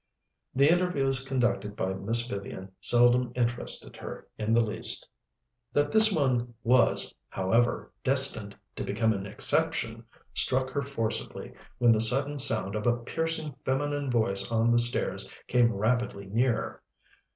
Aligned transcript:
The 0.55 0.67
interviews 0.67 1.23
conducted 1.23 1.75
by 1.75 1.93
Miss 1.93 2.25
Vivian 2.27 2.71
seldom 2.81 3.31
interested 3.35 3.95
her 3.97 4.27
in 4.35 4.51
the 4.51 4.59
least. 4.59 5.07
That 5.73 5.91
this 5.91 6.11
one 6.11 6.55
was, 6.63 7.13
however, 7.29 7.91
destined 8.03 8.57
to 8.77 8.83
become 8.83 9.13
an 9.13 9.27
exception, 9.27 10.05
struck 10.33 10.71
her 10.71 10.81
forcibly 10.81 11.53
when 11.77 11.91
the 11.91 12.01
sudden 12.01 12.39
sound 12.39 12.73
of 12.73 12.87
a 12.87 12.97
piercing 12.97 13.53
feminine 13.63 14.09
voice 14.09 14.51
on 14.51 14.71
the 14.71 14.79
stairs 14.79 15.29
came 15.45 15.71
rapidly 15.71 16.25
nearer. 16.25 16.81